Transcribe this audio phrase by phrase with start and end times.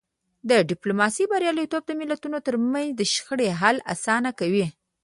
[0.49, 4.67] د ډیپلوماسی بریالیتوب د ملتونو ترمنځ د شخړو حل اسانه کوي.